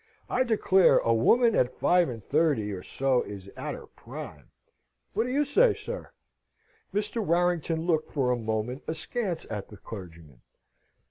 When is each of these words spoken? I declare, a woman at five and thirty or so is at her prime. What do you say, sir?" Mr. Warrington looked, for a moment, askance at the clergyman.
I 0.31 0.41
declare, 0.41 0.97
a 0.97 1.13
woman 1.13 1.55
at 1.55 1.75
five 1.75 2.09
and 2.09 2.23
thirty 2.23 2.71
or 2.71 2.81
so 2.81 3.21
is 3.21 3.49
at 3.49 3.75
her 3.75 3.85
prime. 3.85 4.49
What 5.13 5.25
do 5.25 5.29
you 5.29 5.45
say, 5.45 5.75
sir?" 5.75 6.11
Mr. 6.91 7.23
Warrington 7.23 7.85
looked, 7.85 8.07
for 8.07 8.31
a 8.31 8.35
moment, 8.35 8.81
askance 8.87 9.45
at 9.51 9.67
the 9.69 9.77
clergyman. 9.77 10.41